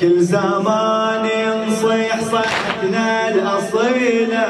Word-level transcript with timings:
كل 0.00 0.20
زمان 0.20 1.26
نصيح 1.66 2.20
صحتنا 2.32 3.28
الأصيلة. 3.28 4.46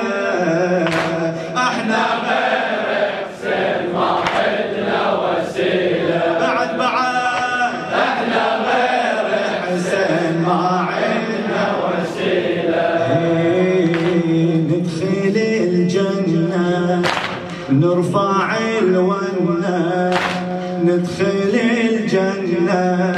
إحنا 1.57 2.03
غير 2.29 2.79
حسين 3.25 3.93
ما 3.95 4.09
عندنا 4.35 5.01
وسيلة 5.23 6.21
بعد 6.41 6.71
بعد 6.79 7.73
إحنا 8.05 8.45
غير 8.69 9.27
حسين 9.65 10.35
ما 10.47 10.61
عندنا 10.91 11.65
وسيلة. 11.83 12.89
نرفع 17.71 18.57
الونة 18.79 20.11
ندخل 20.85 21.55
الجنة. 21.55 23.15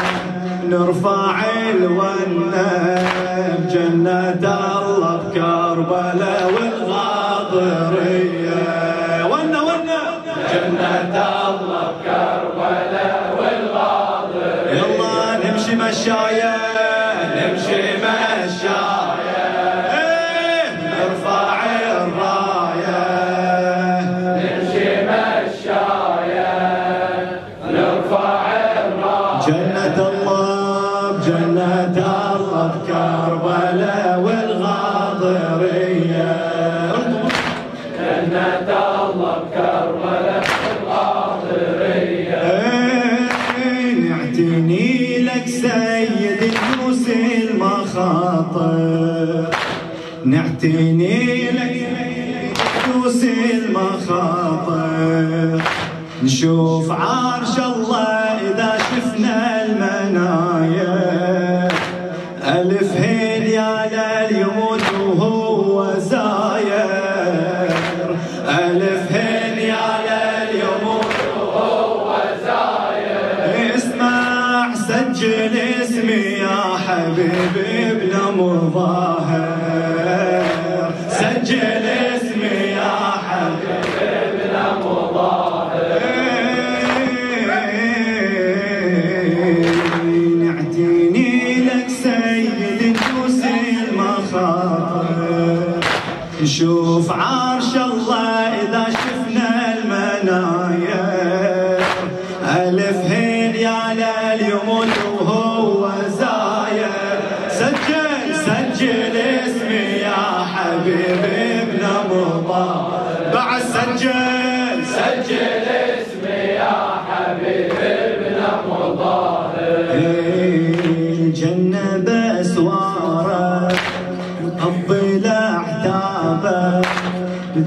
نرفع 0.71 1.35
الونة 1.71 2.69
بجنة 3.59 4.43
الله 4.79 5.17
بكربلاء 5.17 6.43
والغاضرية. 6.55 8.15
ونة 9.31 9.61
ونة 9.63 10.03
جنة 10.53 11.15
الله 11.48 11.87
بكربلاء 11.98 13.23
والغاضرية. 13.39 14.71
يلا 14.79 15.17
نمشي 15.45 15.75
مشاية 15.75 16.55
نمشي 17.36 17.77
مشاية 17.98 18.10
نعتني 50.65 51.51
لك 51.51 51.89
دوس 52.95 53.25
المخاطر. 53.55 54.91
نشوف 56.23 56.91
عرش 56.91 57.59
الله 57.59 58.10
نشوف 96.42 97.11
عرش 97.11 97.77
الله 97.77 98.39
إذا 98.62 98.84
شفنا 98.90 99.20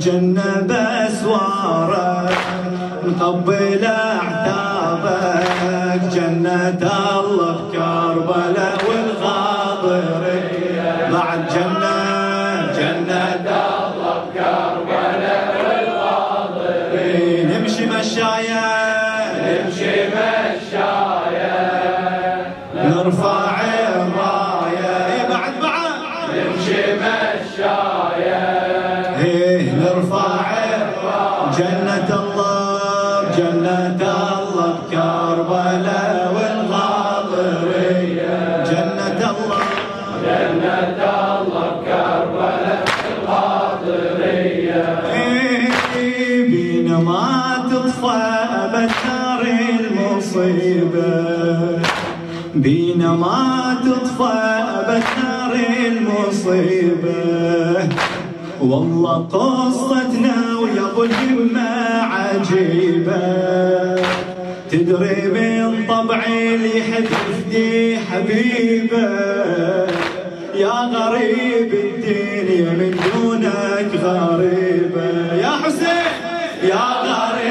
الجنة 0.03 0.61
بأسوارك 0.61 2.37
مقبل 3.07 3.85
أعتابك. 3.85 5.43
جنة 6.13 6.83
الله 7.19 7.51
بكربلاء 7.71 8.77
والغاضرية 8.89 10.11
بعد 11.11 11.39
جنة 11.55 11.97
جنة 12.77 13.62
بينا 52.55 53.11
ما 53.11 53.77
تطفى 53.85 54.33
أبد 54.79 55.03
نار 55.23 55.53
المصيبة. 55.87 57.13
والله 58.61 59.27
قصتنا 59.31 60.35
ويا 60.59 60.91
أبو 60.91 61.03
الهمة 61.03 61.69
عجيبة. 62.01 63.21
تدري 64.71 65.21
من 65.27 65.85
طبعي 65.87 66.55
اللي 66.55 66.83
حد 66.83 67.07
دي 67.49 67.97
حبيبة. 67.97 69.07
يا 70.55 70.79
غريب 70.93 71.73
الدنيا 71.73 72.71
من 72.71 72.99
دونك 73.13 73.91
غريبة. 74.03 75.33
يا 75.41 75.51
حسين! 75.63 76.03
يا 76.63 76.85
غريب 77.03 77.42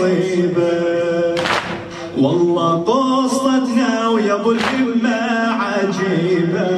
المصيبة 0.00 1.34
والله 2.18 2.84
قصتنا 2.84 4.08
ويا 4.08 4.34
أبو 4.34 4.52
الهمة 4.52 5.20
عجيبة. 5.62 6.68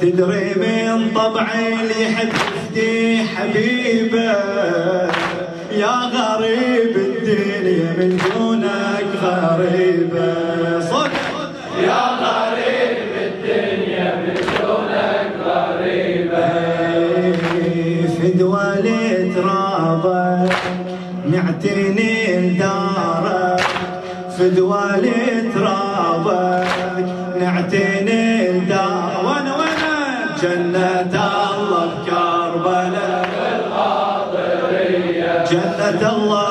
تدري 0.00 0.54
من 0.54 1.10
طبعي 1.14 1.74
اللي 1.74 2.02
يحب 2.02 2.28
يفدي 2.28 3.22
حبيبة. 3.22 4.32
يا 5.72 5.96
غريب 6.14 6.96
الدنيا 6.96 7.90
من 7.98 8.18
دونك 8.34 9.10
غريبة. 9.22 10.80
صدق. 10.80 11.12
يا 11.82 12.02
غريب 12.24 13.10
الدنيا 13.26 14.14
من 14.16 14.34
دونك 14.34 15.32
غريبة. 15.46 16.48
فدوى 18.18 18.72
ترابة. 19.34 20.61
نعتني 21.32 22.38
الداره 22.38 23.56
فدوى 24.38 24.82
ترابك. 25.54 26.68
نعتني 27.40 28.50
الدار 28.50 29.12
وأنا 29.24 29.52
وأنا 29.56 29.96
جنة 30.42 31.14
الله 31.54 31.84
بكربلاء 31.92 33.28
والغاضرية 33.38 35.32
جنة 35.50 36.02
الله. 36.12 36.50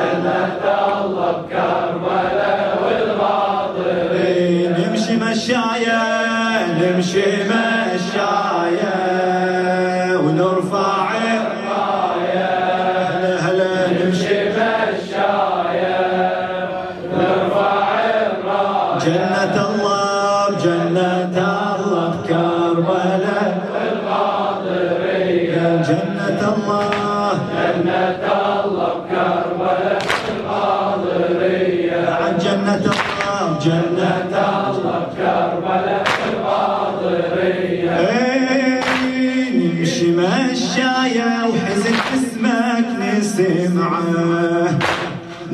جنة 0.00 0.64
الله 1.02 1.30
بكربلاء 1.32 2.70
والغاضرية 2.84 4.68
نمشي 4.78 5.14
مشايا 5.16 6.02
نمشي 6.80 7.28
مشايا 7.50 8.96
ونرفع 10.16 10.99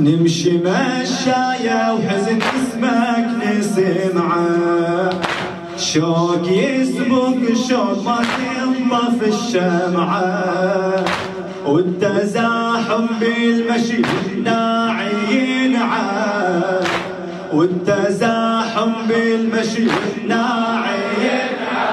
نمشي 0.06 0.58
مشايا 0.58 1.80
وحزن 1.92 2.38
اسمك 2.56 3.28
نسمعه. 3.42 5.10
شوق 5.78 6.46
يسبق 6.48 7.42
شوق 7.68 8.02
ما 8.06 8.18
تنطف 8.36 9.20
الشمعة. 9.22 11.04
والتزاحم 11.66 13.06
بالمشي 13.20 14.02
ناعي 14.44 15.14
ينعى. 15.64 16.80
والتزاحم 17.52 18.92
بالمشي 19.08 19.86
ناعي 20.28 21.02
ينعى. 21.26 21.92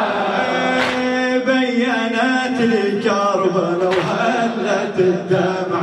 بينت 1.47 2.57
لي 2.61 2.83
كربلاء 3.03 3.93
وهلت 3.97 4.97
الدمعة. 4.99 5.82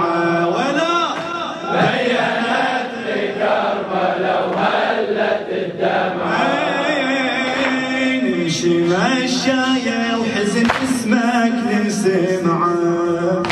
مشايا 8.90 10.16
وحزن 10.16 10.66
اسمك 10.84 11.86
نسمعه. 11.86 13.42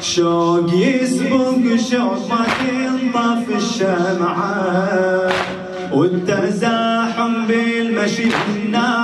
شوق 0.00 0.74
يسبق 0.74 1.76
شوق 1.90 2.28
ما 2.30 2.46
تنطف 2.58 3.56
الشمعة. 3.56 5.32
والتزاحم 5.92 7.46
بالمشي 7.46 8.28
ناعي 8.70 9.01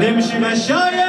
نمشي 0.00 0.38
مشايا 0.38 1.03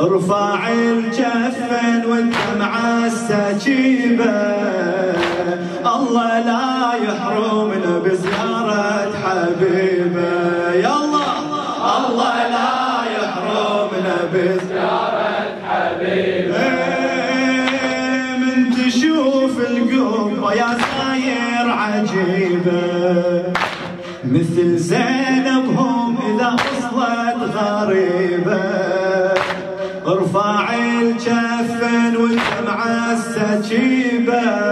ارفع 0.00 0.68
الجفن 0.68 2.04
والدمعة 2.10 3.06
السجيبة. 3.06 4.34
الله 5.96 6.38
لا 6.38 6.92
يحرمنا 7.04 7.98
بزيارة 8.04 9.12
حبيبة. 9.24 10.39
والدمعة 33.40 34.69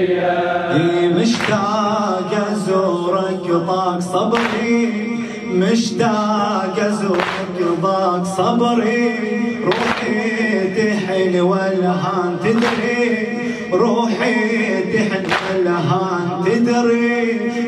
مشتاق 1.15 2.31
أزورك 2.51 3.45
ضاق 3.51 3.99
صبري. 3.99 4.79
مشتاق 5.45 6.75
أزورك 6.79 7.57
ضاق 7.81 8.23
صبري. 8.23 9.28
تدري 12.49 13.27
روحي 13.73 14.35
تحن 14.93 15.25
والهان 15.49 16.43
تدري 16.45 17.19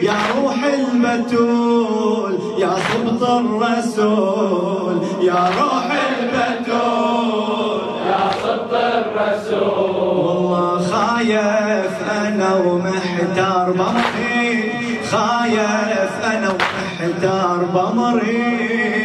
يا 0.01 0.17
روح 0.38 0.59
البتول 0.63 2.33
يا 2.57 2.73
صبط 2.89 3.23
الرسول. 3.29 4.97
يا 5.21 5.50
روح 5.59 5.88
البتول 6.09 7.81
يا 8.07 8.23
صدق 8.43 8.73
الرسول. 8.73 10.17
والله 10.25 10.79
خايف 10.91 11.95
أنا 12.25 12.55
ومحتار 12.55 13.71
بمري. 13.71 14.71
خايف 15.11 16.13
أنا 16.25 16.50
ومحتار 16.50 17.59
بمري. 17.73 19.00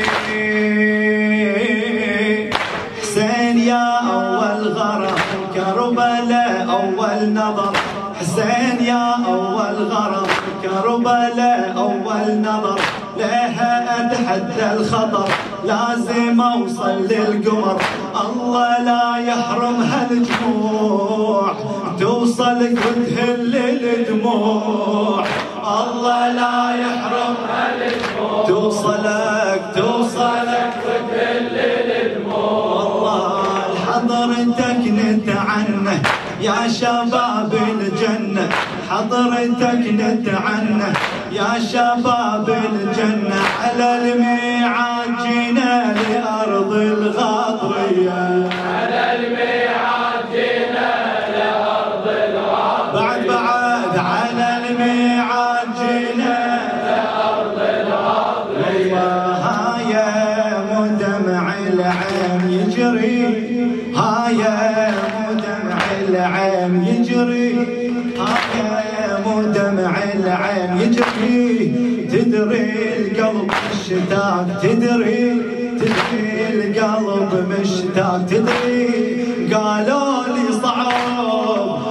نظر. 7.46 7.72
حسين 8.20 8.84
يا 8.84 9.14
أول 9.26 9.76
غرام 9.92 10.30
كربلاء 10.62 11.74
أول 11.76 12.40
نظر. 12.40 12.80
لها 13.18 13.72
أتحدى 14.00 14.72
الخطر 14.72 15.28
لازم 15.64 16.40
أوصل 16.40 16.96
للقمر. 17.10 17.76
الله 18.24 18.78
لا 18.78 19.06
يحرم 19.28 19.76
هالجموع 19.82 21.52
توصل 22.00 22.60
وتهل 22.62 23.54
الدموع 23.56 25.24
الله 25.64 26.28
لا 26.28 26.58
يحرم 26.84 27.34
الجموع 27.82 28.44
توصلك 28.46 29.62
توصلك 29.76 30.74
وتهل 30.86 31.54
الدموع 31.90 32.72
والله 32.74 33.42
حضرتك 33.86 34.82
نتعنى 34.86 35.96
يا 36.40 36.68
شباب 36.68 37.25
حضرتك 38.90 39.82
نتعنى 40.00 40.88
يا 41.32 41.58
شباب 41.72 42.48
الجنة 42.48 43.40
على 43.62 43.88
الميعاد 43.98 45.10
جينا 45.22 45.94
لأرض 46.10 46.72
الغاضرية. 46.72 48.48
العين 70.20 70.80
يجري 70.80 71.72
تدري 72.12 72.96
القلب 72.98 73.50
مشتاق 73.70 74.46
تدري 74.62 75.40
تدري 75.80 76.48
القلب 76.52 77.32
مشتاق 77.60 78.20
تدري 78.30 78.86
قالوا 79.54 80.22
لي 80.34 80.52
صعب 80.62 80.92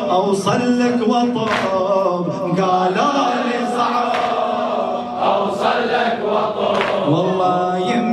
أوصل 0.09 0.79
لك 0.79 0.99
واطب 1.07 1.49
قالوا 2.61 3.27
لي 3.45 3.59
صعب 3.77 4.11
أوصل 5.23 5.79
لك 5.87 6.19
وطول 6.25 7.13
والله 7.13 7.77
يمكن 7.77 8.04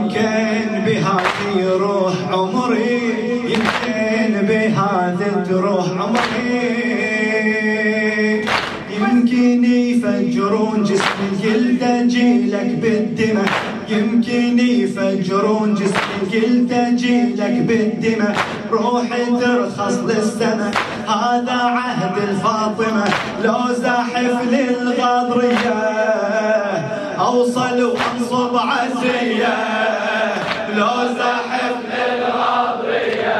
اجيلك 12.22 12.78
بالدماء. 12.82 13.48
يمكن 13.88 14.58
يفجرون 14.58 15.74
جسمي 15.74 16.40
قلت 16.40 16.72
اجيلك 16.72 17.50
بالدماء. 17.68 18.36
روحي 18.72 19.24
ترخص 19.40 19.98
للسماء. 19.98 20.74
هذا 21.08 21.58
عهد 21.62 22.28
الفاطمة. 22.28 23.04
لو 23.44 23.74
زاحف 23.82 24.34
للغاضرية. 24.52 25.72
أوصل 27.18 27.82
وأنصب 27.82 28.56
عزية. 28.56 29.54
لو 30.76 30.96
زاحف 31.18 31.74
للغاضرية. 31.92 33.32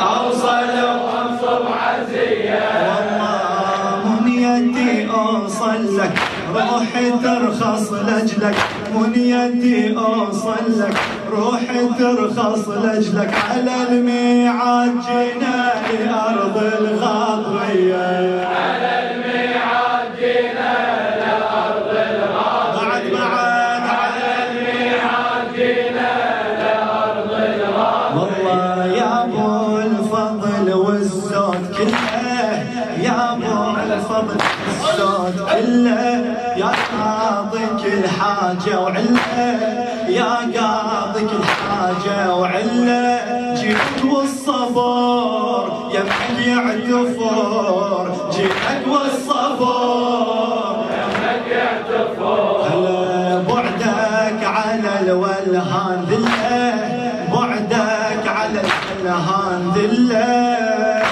أوصل 0.00 0.72
وأنصب 0.82 1.64
عزية. 1.82 2.62
والله 2.88 4.20
منيتي 4.20 5.10
أوصل 5.10 5.98
لك. 5.98 6.31
روحي 6.54 7.10
ترخص 7.10 7.92
لأجلك 7.92 8.56
منيتي 8.94 9.96
اوصل 9.96 10.80
لك 10.80 10.96
روحي 11.30 11.88
ترخص 11.98 12.68
لأجلك 12.68 13.34
على 13.50 13.74
الميعاد 13.88 14.92
جينا 15.08 15.72
لأرض 15.92 16.56
الغاضرية. 16.78 18.46
على 18.46 18.92
الميعاد 19.10 20.18
الغاضرية. 20.22 22.30
بعد 22.76 23.02
بعد 23.12 23.82
على 24.00 24.28
الميعاد 24.50 25.56
الغاضرية. 27.16 28.16
والله 28.16 28.86
يا 28.86 29.24
أبو 29.24 29.78
الفضل 29.78 30.72
والزود 30.72 31.62
كله 31.78 32.52
يا 33.02 33.32
أبو 33.32 33.54
الفضل 33.92 34.36
كله. 34.96 36.11
كل 38.32 38.38
حاجة 38.40 38.80
وعلة 38.80 39.20
يا 40.08 40.34
قاضي 40.60 41.20
كل 41.20 41.44
حاجة 41.44 42.34
وعلة. 42.34 43.54
جيتك 43.54 44.12
والصبر 44.12 45.90
يمك 45.94 46.46
يعتفر 46.46 48.16
جيتك 48.32 48.82
والصبر 48.88 50.76
يمك 50.98 51.46
يعتفر 51.52 52.62
هلا 52.70 53.42
بعدك 53.48 54.44
على 54.44 55.00
الولهان 55.00 56.04
ذله 56.10 56.74
بعدك 57.34 58.28
على 58.28 58.60
الولهان 58.60 59.72
ذله 59.74 61.02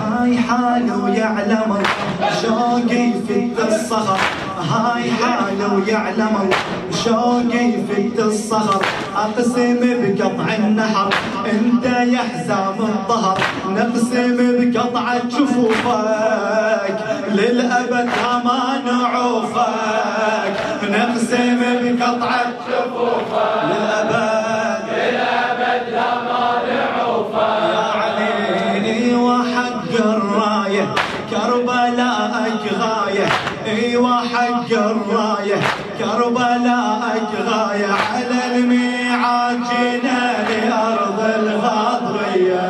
هاي 0.00 0.38
حاله 0.38 1.04
ويعلم 1.04 1.82
شوقي 2.42 3.12
في 3.28 3.52
الصخر 3.68 4.18
ويعلم 5.74 6.50
شوقي 7.04 7.72
في 7.88 8.22
الصخر 8.22 8.82
أقسم 9.16 9.80
بقطع 9.80 10.54
النحر 10.58 11.14
إنت 11.52 11.84
يا 11.84 12.18
حزام 12.18 12.78
الظهر 12.80 13.38
نقسم 13.68 14.36
بقطعة 14.38 15.28
شفوفك 15.28 16.96
للأبد 17.34 18.08
ما 18.44 18.82
نعوفك. 18.86 20.54
نقسم 20.82 21.60
بقطعة 21.82 22.52
شفوفا 22.66 23.46
للأبد. 23.70 24.84
للأبد 24.96 25.84
لا 25.92 26.10
مانعوفا 26.28 27.48
يا 27.72 27.86
علي 28.00 29.14
وحق 29.14 29.92
الراية 30.00 30.94
كربلاءك 31.30 32.64
غاية. 32.80 33.26
إيوه 33.66 34.18
حق 34.28 34.70
الراية. 34.72 35.07
كربلاء 35.98 37.14
غاية 37.48 37.86
على 37.86 38.40
الميعاد 38.56 39.58
جينا 39.70 40.20
لأرض 40.48 41.20
الغاضرية. 41.38 42.66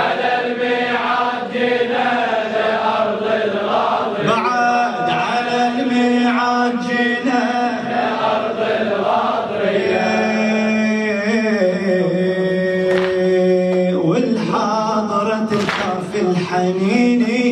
على 0.00 0.30
الميعاد 0.44 1.40
جينا 1.52 2.08
لأرض 2.54 3.24
الغاضرية. 3.44 4.28
بعد 4.28 5.08
على 5.10 5.58
الميعاد 5.78 6.74
جينا 6.88 7.44
لأرض 7.90 8.60
الغاضرية. 8.80 10.06
والحاضرة 13.96 15.50
الكاف 15.52 16.10
الحنيني 16.14 17.44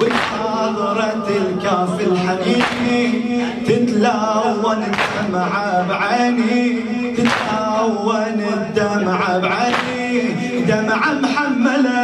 والحاضرة 0.00 1.28
الكاف 1.28 1.94
الحنيني. 2.00 2.63
بعيني 6.30 7.12
تتلون 7.16 8.40
الدمعة 8.40 9.38
بعيني. 9.38 10.34
دمعة 10.68 11.12
محملة 11.12 12.00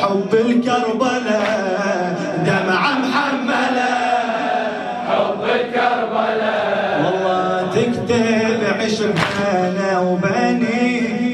حب 0.00 0.34
الكربلاء 0.34 2.18
دمعة 2.46 2.92
محملة 2.98 3.90
حب 5.08 5.42
الكربلاء 5.42 6.96
والله 7.04 7.66
تكتب 7.74 8.60
عشق 8.80 9.14
بينه 9.14 10.00
وبيني 10.10 10.84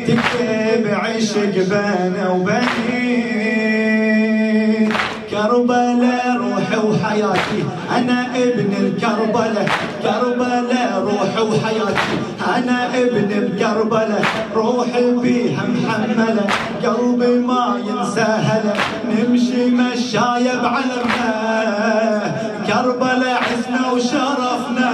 تكتب 0.06 0.84
عشق 0.86 1.54
بينه 1.54 2.26
وبيني. 2.32 3.14
كربلاء 5.30 6.24
روحي 6.36 6.76
وحياتي 6.86 7.60
أنا 7.96 8.18
ابن 8.36 8.70
الكربلاء 8.82 9.68
كربلاء 10.02 10.53
روحي 10.53 10.53
وحياتي 11.54 12.16
أنا 12.56 12.98
ابن 12.98 13.32
الكربلاء 13.32 14.24
روحي 14.54 15.10
بيها 15.10 15.62
محملة. 15.62 16.46
قلبي 16.84 17.38
ما 17.38 17.80
ينساها 17.88 18.62
نمشي 19.10 19.64
مشاية 19.70 20.54
بعلمنا 20.62 21.34
كربلاء 22.66 23.42
عزنا 23.42 23.90
وشرفنا. 23.92 24.90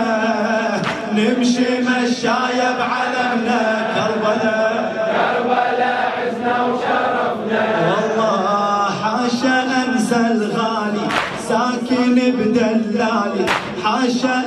نمشي 1.17 1.71
مشاية 1.89 2.69
بعلمنا. 2.79 3.61
كربلاء 3.95 4.75
كربلاء 5.17 6.13
عزنا 6.19 6.57
وشرفنا. 6.65 7.65
والله 7.91 8.91
حاشا 9.03 9.57
أنسى 9.83 10.17
الغالي 10.17 11.07
ساكن 11.49 12.15
بدلالي. 12.15 13.47
حاشا 13.85 14.40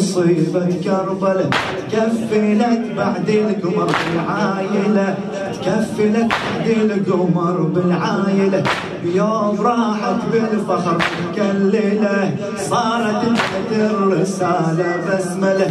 مصيبة 0.00 0.66
كربلاء 0.84 1.50
تكفلت 1.92 2.80
بعد 2.96 3.28
القمر 3.28 3.88
بالعايلة 4.06 5.16
تكفلت 5.52 6.28
بعد 6.32 6.66
القمر 6.68 7.56
بالعايلة 7.74 8.62
بيوم 9.04 9.60
راحت 9.60 10.20
بالفخر 10.32 10.98
مكللة 11.30 12.36
صارت 12.70 13.24
انتهت 13.24 13.72
الرسالة 13.72 14.96
بسملة. 15.08 15.70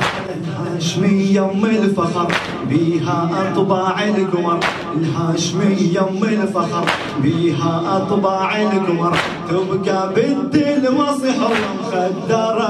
الهاشمية 0.70 1.46
ام 1.52 1.66
الفخر 1.66 2.32
بيها 2.70 3.30
أطباع 3.54 4.04
القمر. 4.04 4.60
الهاشمية 4.98 6.00
ام 6.00 6.24
الفخر 6.24 6.86
بيها 7.24 7.84
أطباع 7.98 8.62
القمر. 8.62 9.18
تبقى 9.50 10.14
بنت 10.14 10.56
الوصي 10.56 11.32
حرة 11.32 11.74
مخدرة 11.80 12.70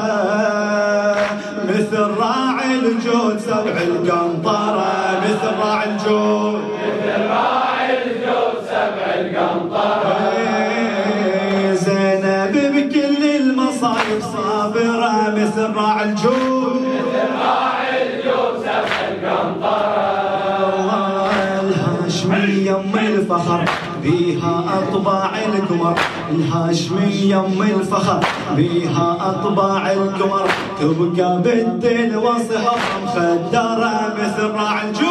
مثل 1.69 1.97
راعي 2.19 2.73
الجود 2.75 3.39
سبع 3.39 3.81
القنطرة 3.81 5.21
مثل 5.23 5.59
راعي 5.59 5.89
الجود. 5.89 6.61
راعي 7.29 8.03
الجود 8.03 8.55
سبع 8.65 9.05
القنطرة 9.19 10.15
زينب 11.73 12.53
بكل 12.75 13.23
المصايب 13.39 14.21
صابرة 14.33 15.35
مثل 15.37 15.73
راعي 15.75 16.03
الجود. 16.09 16.81
راعي 17.41 18.03
الجود 18.03 18.53
سبع 18.63 18.97
القنطرة 19.11 20.09
الهاشمية 21.59 22.75
ام 22.75 22.95
الفخر. 22.97 23.61
بيها 24.03 24.63
أطباع 24.79 25.31
القمر 25.45 25.99
الهاشمية 26.31 27.39
ام 27.39 27.61
الفخر. 27.61 28.19
بيها 28.55 29.17
أطباع 29.21 29.91
القمر 29.91 30.47
تبقى 30.79 31.41
بنت 31.41 31.85
الوصحة 31.85 32.75
مخدرة 33.03 34.13
مثل 34.19 34.51
راعي 34.51 34.89
الجود. 34.89 35.05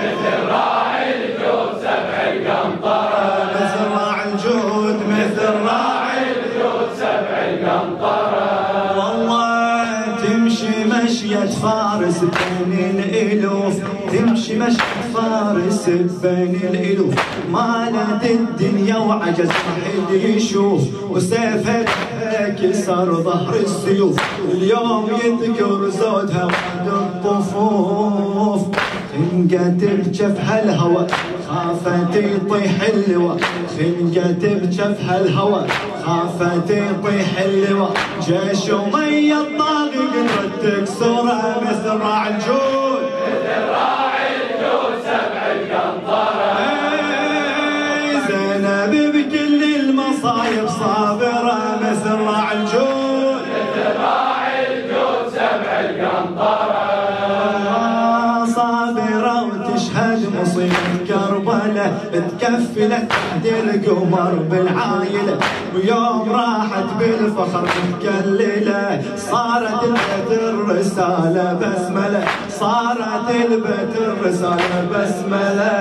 مثل 0.00 0.48
راعي 0.48 1.14
الجود 1.14 1.78
سبع 1.82 2.16
القنطرة 2.32 3.50
مثل 3.54 3.82
راعي 3.94 4.32
الجود. 4.32 4.96
مثل 5.08 5.52
راعي 5.66 6.22
الجود 6.30 6.88
سبع 6.96 7.36
القنطرة 7.50 8.98
والله 8.98 9.80
تمشي 10.26 10.84
مشية 10.84 11.46
فارس 11.62 12.18
بين 12.20 12.72
الألوف. 12.98 13.74
تمشي 14.12 14.58
مشية 14.58 15.00
فارس 15.14 15.88
بين 16.22 16.60
الألوف. 16.70 17.14
مالت 17.52 18.24
الدنيا 18.24 18.96
وعجز 18.96 19.48
واحد 19.48 20.10
يشوف. 20.10 20.82
وسيفها 21.10 21.84
كسر 22.48 23.14
ظهر 23.22 23.54
السيوف. 23.54 24.16
اليوم 24.52 25.08
يذكر 25.24 25.88
زودها 25.88 26.46
بعد 26.46 26.88
الطفوف. 26.88 28.62
خنقت 29.12 29.84
بجفها 29.84 30.62
الهوى 30.62 31.06
خافت 31.48 32.16
يطيح 32.16 32.82
اللواء. 32.94 33.38
خنقت 33.78 34.44
بجفها 34.44 35.20
الهوى 35.20 35.66
خافت 36.06 36.70
يطيح 36.70 37.40
اللواء. 37.44 37.94
جيش 38.26 38.70
ومية 38.70 39.40
الطاغي 39.40 39.98
قدرت 40.12 40.52
تكسره 40.62 41.60
مثل 41.62 42.00
راعي 42.00 42.32
تكفلت 62.12 63.08
بعد 63.12 63.46
القمر 63.46 64.32
بالعايلة. 64.50 65.38
ويوم 65.74 66.32
راحت 66.32 66.88
بالفخر 66.98 67.68
مكللة 67.90 69.02
صارت 69.16 69.84
البيت 69.84 70.40
الرسالة 70.42 71.58
بسملة. 71.60 72.24
صارت 72.50 73.30
البيت 73.30 73.94
الرسالة 74.00 74.88
بسملة. 74.90 75.74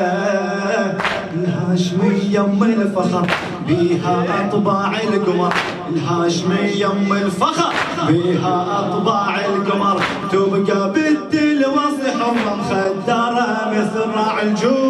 الهاشمية 1.36 2.40
ام 2.40 2.64
الفخر 2.64 3.28
بيها 3.68 4.16
أطباع 4.42 4.92
القمر. 5.04 5.54
الهاشمية 5.94 6.92
ام 6.92 7.14
الفخر 7.14 7.74
بيها 8.08 8.66
أطباع 8.80 9.46
القمر. 9.46 10.02
تبقى 10.32 10.94
بنت 10.94 11.34
الوصي 11.34 12.10
حمى 12.20 12.52
مخدرة 12.60 13.48
مثل 13.72 14.10
راعي 14.16 14.48
الجود 14.48 14.89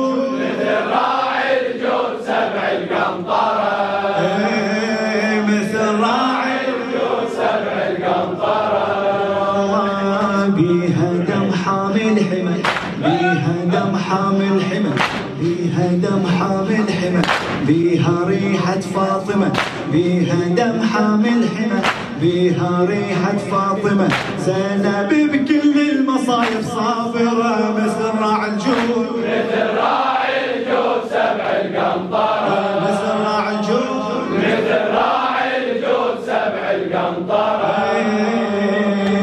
بيها 19.91 20.35
دم 20.57 20.81
حامل 20.81 21.41
حمل 21.57 21.81
بيها 22.21 22.85
ريحة 22.89 23.37
فاطمة. 23.51 24.07
زينب 24.39 25.31
بكل 25.31 25.75
المصايب 25.91 26.61
صابرة 26.61 27.73
مثل 27.77 28.19
راعي 28.21 28.49
الجود. 28.49 29.07
مثل 29.17 29.77
راعي 29.77 30.35
الجود 30.55 31.01
سبع 31.09 31.47
القنطرة 31.61 32.81
مثل 32.85 33.09
راعي 33.25 33.55
الجود. 33.55 34.27
مثل 34.37 34.81
راعي 34.93 35.71
الجود 35.71 36.15
سبع 36.25 36.71
القنطرة 36.71 37.79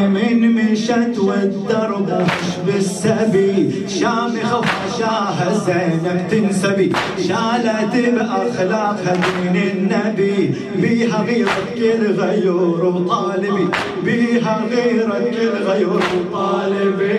من 0.06 0.38
مشت 0.54 1.18
والدرب 1.18 2.26
بالسبي 2.66 3.56
شامخ 3.88 4.50
وحشاها 4.60 5.48
زينب 5.66 6.18
تنسبي. 6.30 6.92
شالت 7.28 7.94
بأخلاقها 8.14 9.12
دين 9.24 9.56
النبي 9.56 10.54
بيها 10.76 11.18
غيرة 11.22 11.58
كل 11.74 12.02
غيور 12.20 12.84
وطالبي 12.84 13.68
بيها 14.04 14.54
غيرة 14.70 15.18
كل 15.30 15.64
غيور 15.68 16.02
وطالبي 16.16 17.18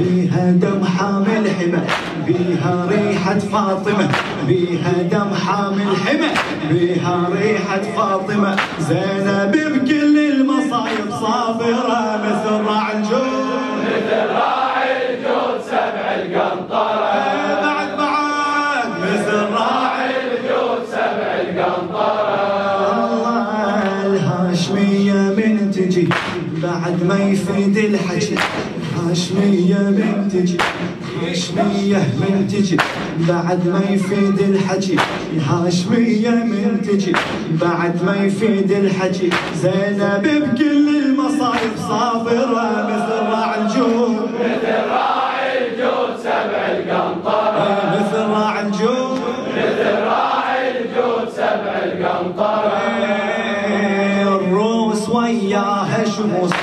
بيها 0.00 0.44
دم 0.50 0.84
حامل 0.84 1.44
حمى 1.58 1.82
بيها 2.26 2.88
ريحة 2.90 3.38
فاطمة. 3.38 4.08
بيها 4.48 4.94
دم 5.12 5.30
حامل 5.44 5.88
حمى 6.04 6.30
بيها 6.70 7.28
ريحة 7.32 7.82
فاطمة. 7.96 8.56
زينب 8.88 9.52
بكل 9.52 10.16
المصايب 10.18 11.08
صابرة 11.10 12.00
مثل 12.24 12.43
بعد 26.84 27.02
ما 27.04 27.18
يفيد 27.18 27.76
الحكي. 27.76 28.34
هاشمية 28.96 29.78
من 29.78 30.28
تجي 30.32 30.58
هاشمية 31.22 31.96
من 31.96 32.48
تجي 32.52 32.76
بعد 33.28 33.68
ما 33.68 33.80
يفيد 33.90 34.38
الحكي 34.40 34.96
هاشمية 35.48 36.30
من 36.30 36.82
تجي 36.82 37.12
بعد 37.62 38.04
ما 38.04 38.16
يفيد 38.24 38.72
الحكي 38.72 39.30
زينب 39.62 40.22
بكل 40.22 40.88
المصايب 41.04 41.74
صابرة 41.88 42.86
مثل 42.90 43.12
راع 43.30 43.54
الجود. 43.54 44.28
مثل 44.40 44.88
راعي 44.90 45.68
الجود 45.68 46.16
سبع 46.22 46.62
القنطرة. 46.76 48.00
مثل 48.00 48.30
راع 48.30 48.60
الجود 48.60 49.18
مثل 49.56 50.02
راعي 50.06 50.70
الجود 50.70 51.28
سبع 51.36 51.74
القنطرة. 51.84 53.04
الروس 54.36 55.08
وياها 55.08 56.04
شموس 56.04 56.53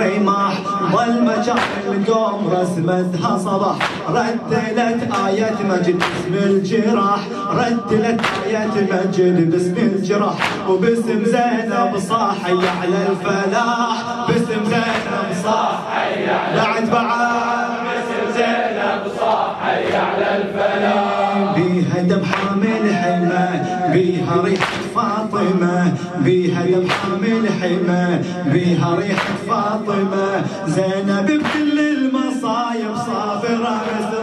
الرماح 0.00 0.52
ظل 0.92 1.24
مجال 1.24 1.58
القوم 1.88 2.50
رسمتها 2.52 3.38
صباح. 3.38 3.76
رتلت 4.10 5.14
آية 5.26 5.56
مجد 5.70 5.98
باسم 5.98 6.34
الجراح. 6.34 7.20
رتلت 7.52 8.20
آية 8.46 8.74
مجد 8.92 9.50
باسم 9.50 9.76
الجراح. 9.76 10.34
وباسم 10.68 11.24
زينب 11.24 11.98
صاح 11.98 12.34
حي 12.44 12.52
على 12.52 12.98
الفلاح. 13.10 13.96
باسم 14.28 14.64
زينب 14.64 15.28
صاح 15.44 15.80
حي 15.94 16.30
على 16.30 16.56
بعد 16.56 16.90
بعد. 16.90 17.78
اسم 17.98 18.32
زينب 18.36 19.02
صاح 19.20 19.56
حي 19.62 19.96
على 19.96 20.36
الفلاح. 20.36 21.17
بيها 21.58 22.02
دمحة 22.02 22.54
من 22.54 22.94
حمى 22.94 23.48
بيها 23.92 24.42
ريحة 24.44 24.72
فاطمة 24.94 25.92
بيها 26.24 26.62
دمحة 26.66 27.08
من 27.08 27.48
حمى 27.60 28.04
بيها 28.52 28.94
ريحة 28.94 29.34
فاطمة. 29.48 30.44
زينب 30.66 31.26
بكل 31.26 31.78
المصايب 31.78 32.96
صابرة 33.06 33.80
مثل 33.98 34.18